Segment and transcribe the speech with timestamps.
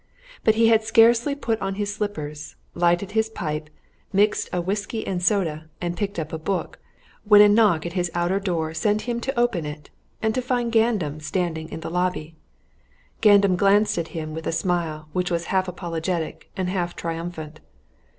[0.43, 3.69] But he had scarcely put on his slippers, lighted his pipe,
[4.11, 6.79] mixed a whisky and soda, and picked up a book,
[7.23, 10.71] when a knock at his outer door sent him to open it and to find
[10.71, 12.35] Gandam standing in the lobby.
[13.21, 17.59] Gandam glanced at him with a smile which was half apologetic and half triumphant.